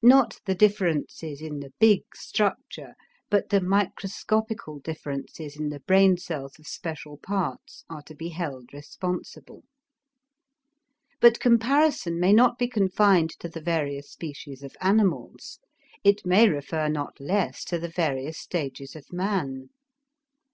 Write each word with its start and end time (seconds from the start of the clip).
Not 0.00 0.40
the 0.46 0.54
differences 0.54 1.42
in 1.42 1.60
the 1.60 1.70
big 1.78 2.00
structure, 2.14 2.94
but 3.28 3.50
the 3.50 3.60
microscopical 3.60 4.78
differences 4.78 5.54
in 5.58 5.68
the 5.68 5.80
brain 5.80 6.16
cells 6.16 6.58
of 6.58 6.66
special 6.66 7.18
parts 7.18 7.84
are 7.90 8.00
to 8.04 8.14
be 8.14 8.30
held 8.30 8.72
responsible. 8.72 9.64
But 11.20 11.40
comparison 11.40 12.18
may 12.18 12.32
not 12.32 12.56
be 12.56 12.68
confined 12.68 13.34
to 13.40 13.50
the 13.50 13.60
various 13.60 14.10
species 14.10 14.62
of 14.62 14.76
animals; 14.80 15.58
it 16.02 16.24
may 16.24 16.48
refer 16.48 16.88
not 16.88 17.20
less 17.20 17.62
to 17.64 17.78
the 17.78 17.90
various 17.90 18.38
stages 18.38 18.96
of 18.96 19.12
man. 19.12 19.68